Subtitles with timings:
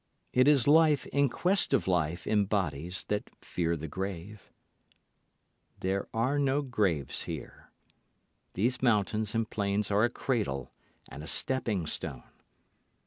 [0.33, 4.49] It is life in quest of life in bodies that fear the grave.
[5.79, 7.69] There are no graves here.
[8.55, 10.71] These mountains and plains are a cradle
[11.11, 12.23] and a stepping stone.